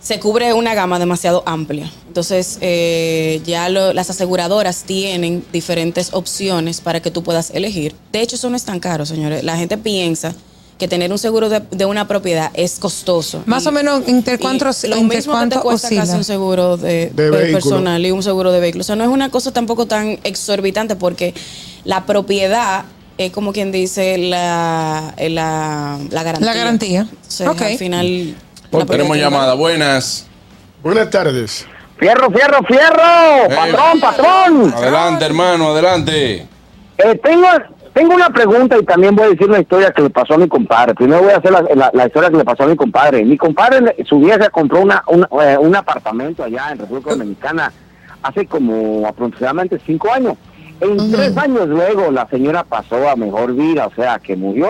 se 0.00 0.18
cubre 0.20 0.52
una 0.52 0.74
gama 0.74 0.98
demasiado 0.98 1.42
amplia. 1.46 1.90
Entonces, 2.06 2.58
eh, 2.60 3.40
ya 3.44 3.68
lo- 3.68 3.92
las 3.92 4.08
aseguradoras 4.10 4.84
tienen 4.84 5.44
diferentes 5.52 6.12
opciones 6.12 6.80
para 6.80 7.00
que 7.00 7.10
tú 7.10 7.22
puedas 7.22 7.50
elegir. 7.50 7.94
De 8.12 8.20
hecho, 8.20 8.36
eso 8.36 8.50
no 8.50 8.56
es 8.56 8.64
tan 8.64 8.80
caro, 8.80 9.04
señores. 9.06 9.42
La 9.44 9.56
gente 9.56 9.76
piensa 9.78 10.34
que 10.78 10.88
tener 10.88 11.12
un 11.12 11.18
seguro 11.18 11.48
de, 11.48 11.60
de 11.70 11.84
una 11.86 12.08
propiedad 12.08 12.50
es 12.54 12.78
costoso. 12.80 13.42
Más 13.46 13.64
Y- 13.64 13.68
o 13.68 13.72
menos, 13.72 14.02
¿entre 14.08 14.34
y 14.34 14.38
cuánto, 14.38 14.64
lo 14.64 14.70
entre 14.96 14.98
mismo 15.16 15.32
que 15.32 15.38
cuánto 15.38 15.56
te 15.56 15.62
cuesta 15.62 15.86
oscila? 15.86 16.02
casi 16.02 16.14
un 16.16 16.24
seguro 16.24 16.76
de, 16.76 17.10
De 17.10 17.10
de 17.10 17.30
vehículo. 17.30 17.52
personal 17.52 18.04
y 18.04 18.10
un 18.10 18.22
seguro 18.22 18.50
de 18.52 18.60
vehículo. 18.60 18.82
O 18.82 18.84
sea, 18.84 18.96
no 18.96 19.04
es 19.04 19.10
una 19.10 19.30
cosa 19.30 19.52
tampoco 19.52 19.86
tan 19.86 20.18
exorbitante 20.24 20.96
porque 20.96 21.32
la 21.84 22.04
propiedad 22.06 22.84
es 23.18 23.30
como 23.30 23.52
quien 23.52 23.70
dice 23.70 24.18
la, 24.18 25.14
la, 25.16 25.98
la 26.10 26.22
garantía. 26.24 26.46
La 26.52 26.54
garantía. 26.58 27.00
Entonces, 27.10 27.46
al 27.46 27.78
final... 27.78 28.34
Pues 28.70 28.86
tenemos 28.86 29.16
llamada. 29.16 29.54
Buenas. 29.54 30.26
Buenas 30.82 31.08
tardes. 31.10 31.64
Fierro, 31.96 32.28
fierro, 32.32 32.58
fierro. 32.66 33.44
Eh, 33.48 33.54
patrón, 33.54 34.00
patrón. 34.00 34.74
Adelante, 34.76 35.24
hermano, 35.24 35.68
adelante. 35.68 36.48
Eh, 36.98 37.20
tengo, 37.22 37.46
tengo 37.94 38.14
una 38.14 38.28
pregunta 38.30 38.76
y 38.76 38.84
también 38.84 39.14
voy 39.14 39.26
a 39.26 39.30
decir 39.30 39.48
una 39.48 39.60
historia 39.60 39.92
que 39.92 40.02
le 40.02 40.10
pasó 40.10 40.34
a 40.34 40.38
mi 40.38 40.48
compadre. 40.48 40.94
Primero 40.94 41.22
voy 41.22 41.32
a 41.32 41.36
hacer 41.38 41.52
la, 41.52 41.62
la- 41.74 41.90
la 41.94 42.06
historia 42.06 42.28
que 42.30 42.36
le 42.36 42.44
pasó 42.44 42.64
a 42.64 42.66
mi 42.66 42.76
compadre. 42.76 43.24
Mi 43.24 43.36
compadre, 43.38 43.96
su 44.04 44.18
vieja 44.20 44.50
compró 44.50 44.80
una, 44.80 45.02
una, 45.06 45.28
eh, 45.42 45.56
un 45.58 45.74
apartamento 45.76 46.42
allá 46.44 46.70
en 46.72 46.78
República 46.80 47.10
Dominicana 47.10 47.72
hace 48.22 48.46
como 48.46 49.06
aproximadamente 49.06 49.78
cinco 49.86 50.12
años. 50.12 50.34
En 50.80 50.96
tres 51.12 51.36
años 51.36 51.68
luego 51.68 52.10
la 52.10 52.26
señora 52.28 52.64
pasó 52.64 53.08
a 53.08 53.14
mejor 53.16 53.54
vida, 53.54 53.86
o 53.86 53.94
sea, 53.94 54.18
que 54.18 54.36
murió. 54.36 54.68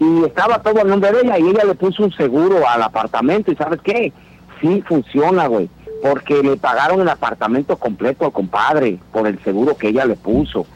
Y 0.00 0.24
estaba 0.24 0.60
todo 0.62 0.80
al 0.80 0.88
nombre 0.88 1.12
de 1.12 1.20
ella 1.22 1.38
y 1.38 1.48
ella 1.50 1.64
le 1.64 1.74
puso 1.74 2.02
un 2.04 2.12
seguro 2.12 2.68
al 2.68 2.82
apartamento. 2.82 3.50
¿Y 3.52 3.56
sabes 3.56 3.80
qué? 3.82 4.12
Sí 4.60 4.82
funciona, 4.86 5.46
güey. 5.46 5.68
Porque 6.02 6.42
le 6.42 6.56
pagaron 6.56 7.00
el 7.00 7.08
apartamento 7.08 7.76
completo 7.76 8.24
al 8.26 8.32
compadre 8.32 8.98
por 9.12 9.26
el 9.26 9.42
seguro 9.44 9.76
que 9.76 9.88
ella 9.88 10.04
le 10.04 10.14
puso. 10.16 10.66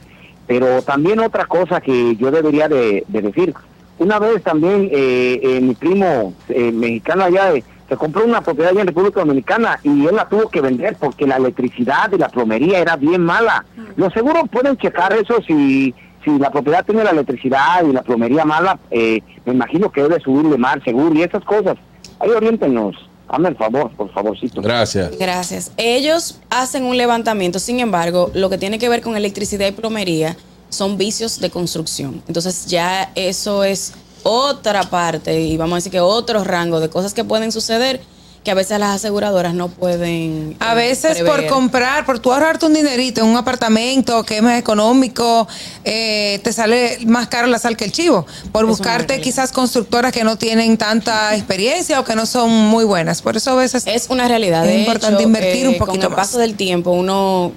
Pero 0.46 0.82
también 0.82 1.20
otra 1.20 1.46
cosa 1.46 1.80
que 1.80 2.16
yo 2.16 2.30
debería 2.30 2.68
de, 2.68 3.04
de 3.08 3.22
decir. 3.22 3.54
Una 3.98 4.18
vez 4.18 4.42
también 4.42 4.88
eh, 4.90 5.40
eh, 5.42 5.60
mi 5.60 5.74
primo 5.74 6.34
eh, 6.48 6.72
mexicano 6.72 7.24
allá 7.24 7.52
eh, 7.54 7.62
se 7.88 7.96
compró 7.96 8.24
una 8.24 8.40
propiedad 8.40 8.70
allá 8.72 8.80
en 8.80 8.86
República 8.88 9.20
Dominicana 9.20 9.78
y 9.82 10.06
él 10.06 10.16
la 10.16 10.28
tuvo 10.28 10.48
que 10.48 10.60
vender 10.60 10.96
porque 10.98 11.26
la 11.26 11.36
electricidad 11.36 12.10
y 12.12 12.18
la 12.18 12.28
plomería 12.28 12.78
era 12.80 12.96
bien 12.96 13.22
mala. 13.22 13.64
Los 13.96 14.12
seguros 14.12 14.48
pueden 14.50 14.76
checar 14.78 15.12
eso 15.12 15.40
si, 15.46 15.94
si 16.24 16.38
la 16.38 16.50
propiedad 16.50 16.84
tiene 16.84 17.04
la 17.04 17.10
electricidad 17.10 17.84
y 17.86 17.92
la 17.92 18.02
plomería 18.02 18.44
mala. 18.44 18.78
eh, 18.90 19.20
me 19.44 19.52
imagino 19.52 19.90
que 19.92 20.02
debe 20.02 20.20
subirle 20.20 20.56
más 20.56 20.82
seguro 20.84 21.14
y 21.14 21.22
esas 21.22 21.44
cosas. 21.44 21.76
Ahí 22.18 22.30
oriéntenos. 22.30 22.96
Hazme 23.32 23.48
el 23.48 23.56
favor, 23.56 23.90
por 23.96 24.12
favorcito. 24.12 24.60
Gracias. 24.60 25.18
Gracias. 25.18 25.72
Ellos 25.78 26.36
hacen 26.50 26.84
un 26.84 26.98
levantamiento, 26.98 27.58
sin 27.58 27.80
embargo, 27.80 28.30
lo 28.34 28.50
que 28.50 28.58
tiene 28.58 28.78
que 28.78 28.90
ver 28.90 29.00
con 29.00 29.16
electricidad 29.16 29.66
y 29.66 29.72
plomería 29.72 30.36
son 30.68 30.98
vicios 30.98 31.40
de 31.40 31.48
construcción. 31.48 32.22
Entonces 32.28 32.66
ya 32.66 33.10
eso 33.14 33.64
es 33.64 33.94
otra 34.22 34.82
parte 34.82 35.40
y 35.40 35.56
vamos 35.56 35.72
a 35.72 35.76
decir 35.76 35.92
que 35.92 36.00
otro 36.00 36.44
rango 36.44 36.78
de 36.78 36.90
cosas 36.90 37.14
que 37.14 37.24
pueden 37.24 37.52
suceder 37.52 38.02
que 38.44 38.50
a 38.50 38.54
veces 38.54 38.78
las 38.80 38.96
aseguradoras 38.96 39.54
no 39.54 39.68
pueden. 39.68 40.56
A 40.58 40.72
eh, 40.72 40.74
veces 40.74 41.22
por 41.22 41.46
comprar, 41.46 42.04
por 42.04 42.18
tú 42.18 42.32
ahorrarte 42.32 42.66
un 42.66 42.74
dinerito 42.74 43.20
en 43.20 43.28
un 43.28 43.36
apartamento 43.36 44.24
que 44.24 44.36
es 44.38 44.42
más 44.42 44.58
económico, 44.58 45.46
eh, 45.84 46.40
te 46.42 46.52
sale 46.52 46.98
más 47.06 47.28
caro 47.28 47.46
la 47.46 47.58
sal 47.58 47.76
que 47.76 47.84
el 47.84 47.92
chivo. 47.92 48.26
Por 48.50 48.64
Es 48.64 48.68
buscarte 48.68 49.20
quizás 49.20 49.52
constructoras 49.52 50.12
que 50.12 50.24
no 50.24 50.36
tienen 50.36 50.76
tanta 50.76 51.36
experiencia 51.36 52.00
o 52.00 52.04
que 52.04 52.16
no 52.16 52.26
son 52.26 52.50
muy 52.50 52.84
buenas. 52.84 53.22
Por 53.22 53.36
eso 53.36 53.52
a 53.52 53.56
veces 53.56 53.84
Es 53.86 54.08
una 54.10 54.26
realidad. 54.26 54.66
Es 54.66 54.72
De 54.72 54.80
importante 54.80 55.18
hecho, 55.20 55.28
invertir 55.28 55.68
un 55.68 55.74
eh, 55.74 55.78
poquito 55.78 56.00
Con 56.00 56.12
el 56.12 56.16
más. 56.16 56.28
paso 56.28 56.38
del 56.38 56.56
tiempo, 56.56 56.90
uno 56.90 57.52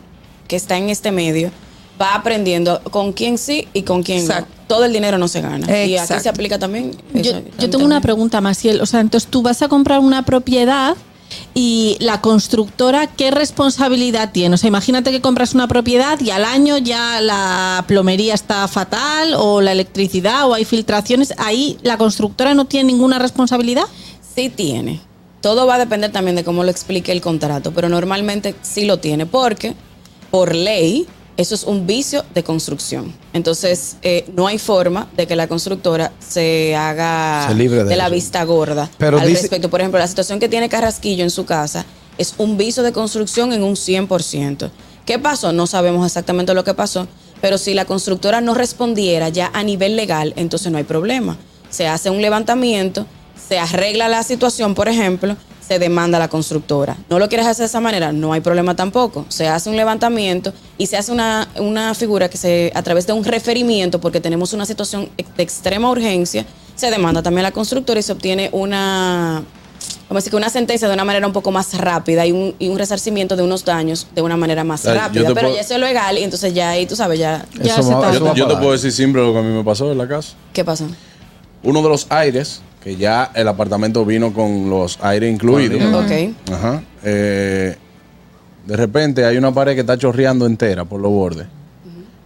que 0.47 0.55
está 0.55 0.77
en 0.77 0.89
este 0.89 1.11
medio 1.11 1.51
va 1.99 2.13
aprendiendo 2.13 2.81
con 2.91 3.13
quién 3.13 3.37
sí 3.37 3.67
y 3.73 3.83
con 3.83 4.03
quién 4.03 4.19
Exacto. 4.19 4.54
Todo 4.67 4.85
el 4.85 4.93
dinero 4.93 5.17
no 5.17 5.27
se 5.27 5.41
gana. 5.41 5.85
Y 5.85 5.95
aquí 5.97 6.13
se 6.19 6.29
aplica 6.29 6.57
también. 6.57 6.91
Yo, 7.13 7.33
tengo 7.33 7.51
también. 7.57 7.83
una 7.83 8.01
pregunta, 8.01 8.41
Maciel. 8.41 8.81
O 8.81 8.85
sea, 8.85 8.99
entonces 8.99 9.29
tú 9.29 9.41
vas 9.41 9.61
a 9.61 9.67
comprar 9.67 9.99
una 9.99 10.25
propiedad 10.25 10.95
y 11.53 11.97
la 11.99 12.21
constructora, 12.21 13.07
¿qué 13.07 13.31
responsabilidad 13.31 14.31
tiene? 14.31 14.55
O 14.55 14.57
sea, 14.57 14.67
imagínate 14.67 15.11
que 15.11 15.21
compras 15.21 15.53
una 15.53 15.67
propiedad 15.67 16.19
y 16.19 16.29
al 16.29 16.43
año 16.43 16.77
ya 16.77 17.21
la 17.21 17.83
plomería 17.87 18.33
está 18.33 18.67
fatal 18.67 19.33
o 19.37 19.61
la 19.61 19.71
electricidad 19.71 20.49
o 20.49 20.53
hay 20.53 20.65
filtraciones. 20.65 21.33
Ahí 21.37 21.77
la 21.81 21.97
constructora 21.97 22.53
no 22.53 22.65
tiene 22.65 22.87
ninguna 22.91 23.19
responsabilidad. 23.19 23.85
Sí 24.35 24.49
tiene. 24.49 24.99
Todo 25.41 25.65
va 25.67 25.75
a 25.75 25.79
depender 25.79 26.11
también 26.11 26.35
de 26.35 26.43
cómo 26.43 26.63
lo 26.63 26.71
explique 26.71 27.11
el 27.11 27.21
contrato, 27.21 27.71
pero 27.71 27.87
normalmente 27.87 28.55
sí 28.61 28.85
lo 28.85 28.97
tiene 28.97 29.25
porque 29.25 29.75
por 30.31 30.55
ley 30.55 31.07
eso 31.37 31.53
es 31.55 31.63
un 31.63 31.85
vicio 31.85 32.23
de 32.33 32.43
construcción. 32.43 33.13
Entonces 33.33 33.97
eh, 34.01 34.25
no 34.35 34.47
hay 34.47 34.57
forma 34.59 35.07
de 35.17 35.27
que 35.27 35.35
la 35.35 35.47
constructora 35.47 36.11
se 36.19 36.75
haga 36.75 37.45
Se 37.47 37.55
libre 37.55 37.83
de 37.83 37.95
la 37.95 38.09
vista 38.09 38.43
gorda 38.43 38.89
Pero 38.97 39.19
al 39.19 39.27
dice- 39.27 39.41
respecto. 39.41 39.69
Por 39.69 39.81
ejemplo, 39.81 39.99
la 39.99 40.07
situación 40.07 40.39
que 40.39 40.47
tiene 40.49 40.69
Carrasquillo 40.69 41.23
en 41.23 41.29
su 41.31 41.45
casa 41.45 41.85
es 42.17 42.35
un 42.37 42.57
vicio 42.57 42.83
de 42.83 42.93
construcción 42.93 43.51
en 43.53 43.63
un 43.63 43.75
100%. 43.75 44.69
¿Qué 45.05 45.19
pasó? 45.19 45.51
No 45.51 45.67
sabemos 45.67 46.05
exactamente 46.05 46.53
lo 46.53 46.63
que 46.63 46.73
pasó, 46.73 47.07
pero 47.41 47.57
si 47.57 47.73
la 47.73 47.85
constructora 47.85 48.39
no 48.41 48.53
respondiera 48.53 49.29
ya 49.29 49.51
a 49.53 49.61
nivel 49.63 49.95
legal, 49.95 50.33
entonces 50.37 50.71
no 50.71 50.77
hay 50.77 50.83
problema. 50.85 51.37
Se 51.69 51.87
hace 51.87 52.09
un 52.09 52.21
levantamiento, 52.21 53.05
se 53.49 53.59
arregla 53.59 54.07
la 54.07 54.23
situación, 54.23 54.73
por 54.73 54.87
ejemplo, 54.87 55.35
se 55.67 55.79
demanda 55.79 56.17
a 56.17 56.19
la 56.19 56.27
constructora. 56.27 56.95
¿No 57.09 57.17
lo 57.19 57.27
quieres 57.27 57.47
hacer 57.47 57.63
de 57.63 57.67
esa 57.67 57.79
manera? 57.81 58.11
No 58.11 58.33
hay 58.33 58.41
problema 58.41 58.75
tampoco. 58.75 59.25
Se 59.29 59.47
hace 59.47 59.69
un 59.69 59.77
levantamiento 59.77 60.53
y 60.77 60.85
se 60.87 60.97
hace 60.97 61.11
una, 61.11 61.47
una 61.59 61.93
figura 61.95 62.29
que 62.29 62.37
se, 62.37 62.71
a 62.75 62.83
través 62.83 63.07
de 63.07 63.13
un 63.13 63.23
referimiento, 63.23 63.99
porque 63.99 64.21
tenemos 64.21 64.53
una 64.53 64.65
situación 64.65 65.09
de 65.37 65.43
extrema 65.43 65.89
urgencia, 65.89 66.45
se 66.75 66.91
demanda 66.91 67.23
también 67.23 67.45
a 67.45 67.49
la 67.49 67.51
constructora 67.53 67.99
y 67.99 68.03
se 68.03 68.11
obtiene 68.11 68.49
una, 68.51 69.41
vamos 70.07 70.11
a 70.11 70.15
decir 70.15 70.29
que 70.31 70.35
una 70.37 70.49
sentencia 70.49 70.87
de 70.87 70.93
una 70.93 71.05
manera 71.05 71.25
un 71.25 71.33
poco 71.33 71.49
más 71.51 71.73
rápida 71.77 72.25
y 72.25 72.31
un, 72.31 72.53
y 72.59 72.67
un 72.67 72.77
resarcimiento 72.77 73.35
de 73.35 73.43
unos 73.43 73.65
daños 73.65 74.07
de 74.13 74.21
una 74.21 74.37
manera 74.37 74.63
más 74.63 74.83
yo 74.83 74.93
rápida. 74.93 75.23
Pero 75.29 75.47
puedo- 75.47 75.55
ya 75.55 75.61
eso 75.61 75.73
es 75.75 75.79
legal 75.79 76.17
y 76.17 76.23
entonces 76.23 76.53
ya 76.53 76.69
ahí 76.71 76.85
tú 76.85 76.95
sabes, 76.95 77.17
ya, 77.17 77.45
ya 77.59 77.73
Eso 77.73 77.83
se 77.83 77.93
va- 77.95 78.11
está- 78.11 78.19
Yo, 78.19 78.33
yo 78.35 78.47
te 78.47 78.55
puedo 78.57 78.71
decir 78.73 78.91
siempre 78.91 79.21
lo 79.21 79.33
que 79.33 79.39
a 79.39 79.41
mí 79.41 79.51
me 79.53 79.63
pasó 79.63 79.91
en 79.91 79.97
la 79.97 80.07
casa. 80.07 80.33
¿Qué 80.53 80.63
pasó? 80.63 80.85
Uno 81.63 81.81
de 81.81 81.89
los 81.89 82.05
aires, 82.09 82.61
que 82.85 82.95
ya 82.95 83.31
el 83.33 83.47
apartamento 83.47 84.05
vino 84.05 84.31
con 84.31 84.69
los 84.69 84.99
aires 85.01 85.33
incluidos. 85.33 85.81
Ok. 85.91 86.53
Ajá. 86.53 86.83
Eh, 87.03 87.75
de 88.67 88.77
repente 88.77 89.25
hay 89.25 89.37
una 89.37 89.51
pared 89.51 89.73
que 89.73 89.79
está 89.81 89.97
chorreando 89.97 90.45
entera 90.45 90.85
por 90.85 91.01
los 91.01 91.11
bordes. 91.11 91.47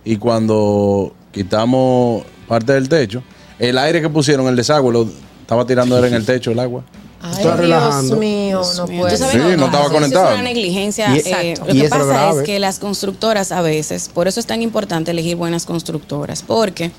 Y 0.04 0.18
cuando 0.18 1.14
quitamos 1.32 2.24
parte 2.46 2.74
del 2.74 2.90
techo, 2.90 3.24
el 3.58 3.78
aire 3.78 4.02
que 4.02 4.10
pusieron, 4.10 4.48
el 4.48 4.56
desagüe, 4.58 4.92
lo 4.92 5.08
estaba 5.42 5.66
tirando 5.66 5.98
era 5.98 6.08
en 6.08 6.14
el 6.16 6.26
techo 6.26 6.52
el 6.52 6.60
agua. 6.60 6.84
Ay, 7.22 7.42
Dios 7.44 7.58
relajando. 7.58 8.16
mío, 8.18 8.62
no 8.78 8.86
puede 8.86 9.16
Sí, 9.18 9.24
que 9.38 9.56
no 9.58 9.66
estaba 9.66 9.90
conectado. 9.90 10.26
Eso 10.26 10.34
es 10.36 10.40
una 10.42 10.44
negligencia. 10.50 11.16
Y- 11.16 11.20
eh, 11.20 11.24
Exacto. 11.26 11.66
lo 11.68 11.74
Y 11.76 11.82
que 11.84 11.90
pasa 11.90 12.04
grave. 12.06 12.40
es 12.42 12.46
que 12.46 12.60
las 12.60 12.80
constructoras 12.80 13.52
a 13.54 13.62
veces, 13.62 14.10
por 14.14 14.28
eso 14.28 14.42
es 14.42 14.46
tan 14.46 14.62
importante 14.62 15.12
elegir 15.12 15.38
buenas 15.38 15.66
constructoras, 15.66 16.44
porque, 16.44 16.92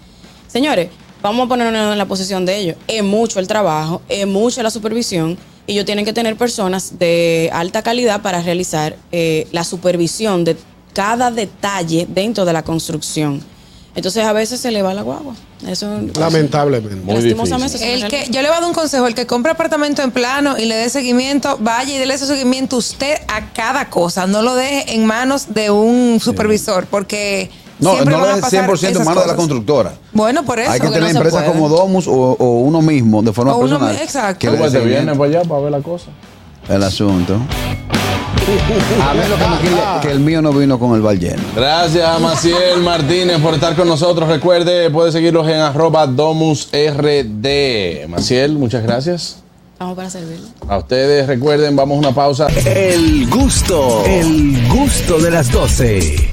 señores, 0.49 0.89
vamos 1.23 1.47
a 1.47 1.49
ponernos 1.49 1.93
en 1.93 1.99
la 1.99 2.07
posición 2.07 2.47
de 2.47 2.57
ellos. 2.57 2.77
Es 2.89 3.03
mucho 3.03 3.41
el 3.41 3.47
trabajo, 3.47 4.03
es 4.09 4.27
mucho 4.27 4.63
la 4.63 4.71
supervisión, 4.71 5.39
y 5.67 5.73
ellos 5.73 5.85
tienen 5.85 6.05
que 6.05 6.13
tener 6.13 6.37
personas 6.37 6.99
de 6.99 7.51
alta 7.53 7.83
calidad 7.83 8.23
para 8.23 8.43
realizar 8.43 8.97
eh, 9.13 9.47
la 9.53 9.65
supervisión 9.65 10.45
de 10.45 10.57
cada 10.93 11.31
detalle 11.31 12.07
dentro 12.09 12.45
de 12.45 12.53
la 12.53 12.63
construcción. 12.63 13.41
Entonces 13.95 14.25
a 14.25 14.33
veces 14.33 14.61
se 14.61 14.71
le 14.71 14.83
va 14.83 14.95
la 14.95 15.03
guagua. 15.03 15.35
Eso 15.67 16.01
Lamentablemente. 16.19 16.97
Muy 16.97 17.15
lastimosamente 17.15 17.79
difícil. 17.79 18.05
El 18.05 18.11
que, 18.11 18.27
yo 18.31 18.41
le 18.41 18.49
voy 18.49 18.57
a 18.57 18.61
dar 18.61 18.69
un 18.69 18.75
consejo, 18.75 19.07
el 19.07 19.15
que 19.15 19.27
compre 19.27 19.53
apartamento 19.53 20.03
en 20.03 20.11
plano 20.11 20.57
y 20.59 20.65
le 20.65 20.77
dé 20.77 20.89
seguimiento, 20.89 21.59
vaya 21.61 21.95
y 21.95 21.99
déle 21.99 22.15
ese 22.15 22.27
seguimiento 22.27 22.77
usted 22.77 23.19
a 23.29 23.53
cada 23.53 23.91
cosa, 23.91 24.27
no 24.27 24.43
lo 24.43 24.55
deje 24.55 24.95
en 24.95 25.07
manos 25.07 25.53
de 25.55 25.71
un 25.71 26.19
supervisor, 26.21 26.87
porque 26.87 27.51
No, 27.81 27.93
siempre 27.95 28.17
no 28.17 28.27
es 28.31 28.41
pasar 28.41 28.69
100% 28.69 28.85
en 28.85 28.91
esas 28.93 29.07
manos 29.07 29.23
de 29.25 29.29
la 29.29 29.37
constructora. 29.37 29.93
Bueno, 30.13 30.45
por 30.45 30.59
eso. 30.59 30.71
Hay 30.71 30.81
que 30.81 30.89
tener 30.89 31.03
no 31.03 31.09
empresas 31.21 31.45
como 31.45 31.69
Domus 31.69 32.07
o, 32.07 32.13
o 32.13 32.61
uno 32.61 32.83
mismo 32.83 33.23
de 33.23 33.33
forma 33.33 33.55
O 33.55 33.59
uno 33.59 33.69
personal. 33.79 33.95
mi- 33.95 34.01
exacto. 34.03 34.39
que 34.39 34.47
¿Tú 34.49 34.53
le 34.53 34.57
dé 34.59 34.63
pues 34.63 34.73
te 34.73 34.79
seguimiento. 34.81 35.19
para 35.19 35.31
allá 35.31 35.49
para 35.49 35.61
ver 35.63 35.71
la 35.73 35.81
cosa? 35.81 36.07
El 36.69 36.83
asunto. 36.83 37.35
A 38.51 39.15
mí 39.15 39.21
lo 39.29 39.37
que 40.01 40.07
me 40.09 40.13
el 40.13 40.21
mío 40.21 40.43
no 40.43 40.53
vino 40.53 40.79
con 40.79 40.95
el 40.95 41.03
bar 41.03 41.17
lleno. 41.19 41.43
Gracias, 41.55 42.21
Maciel 42.21 42.81
Martínez, 42.83 43.39
por 43.41 43.55
estar 43.55 43.77
con 43.77 43.87
nosotros. 43.87 44.29
Recuerde, 44.29 44.91
puede 44.91 45.13
seguirlos 45.13 45.47
en 45.49 45.57
arroba 45.61 46.07
domusrd. 46.07 46.69
Maciel, 48.09 48.53
muchas 48.55 48.83
gracias. 48.83 49.37
Estamos 49.73 49.97
para 49.97 50.11
servirle. 50.11 50.47
A 50.69 50.79
ustedes, 50.79 51.27
recuerden, 51.27 51.75
vamos 51.77 51.97
a 51.97 51.99
una 52.01 52.15
pausa. 52.15 52.49
El 52.67 53.29
gusto, 53.31 54.05
el 54.07 54.69
gusto 54.69 55.19
de 55.19 55.31
las 55.31 55.51
12. 55.51 56.29